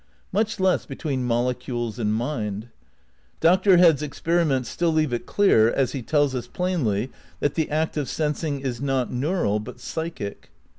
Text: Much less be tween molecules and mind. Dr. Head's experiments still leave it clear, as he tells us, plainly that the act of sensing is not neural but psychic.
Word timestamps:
Much 0.31 0.59
less 0.59 0.87
be 0.87 0.95
tween 0.95 1.23
molecules 1.23 1.99
and 1.99 2.11
mind. 2.15 2.69
Dr. 3.39 3.77
Head's 3.77 4.01
experiments 4.01 4.67
still 4.67 4.91
leave 4.91 5.13
it 5.13 5.27
clear, 5.27 5.69
as 5.69 5.91
he 5.91 6.01
tells 6.01 6.33
us, 6.33 6.47
plainly 6.47 7.11
that 7.39 7.53
the 7.53 7.69
act 7.69 7.97
of 7.97 8.09
sensing 8.09 8.61
is 8.61 8.81
not 8.81 9.11
neural 9.13 9.59
but 9.59 9.79
psychic. 9.79 10.49